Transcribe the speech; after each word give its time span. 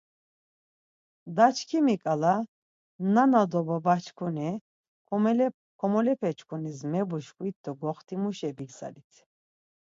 Daçkimi 1.35 1.95
ǩala 2.03 2.35
nana 3.13 3.41
do 3.51 3.59
babaçkuni 3.67 4.49
komolepeçkuniz 5.79 6.79
mebuşkvit 6.91 7.57
do 7.63 7.71
goxtimuşa 7.81 8.49
bigzalit. 8.57 9.13